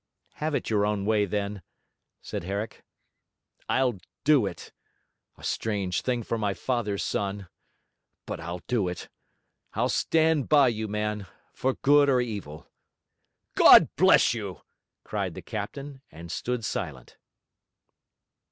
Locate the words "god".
13.53-13.95